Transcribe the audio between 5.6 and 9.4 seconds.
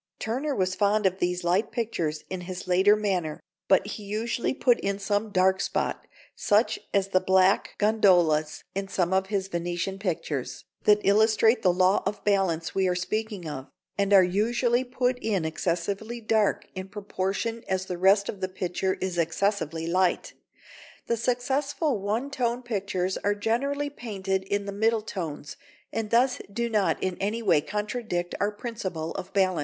spot, such as the black gondolas in some of